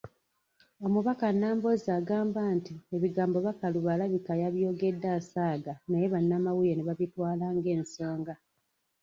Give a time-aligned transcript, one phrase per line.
[0.85, 8.33] Omubaka Nambooze agamba nti ebigambo Bakaluba alabika yabyogedde asaaga naye bannamawulire ne babitwala ng'ensonga.